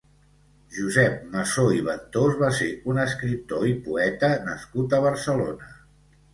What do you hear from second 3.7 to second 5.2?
i poeta nascut a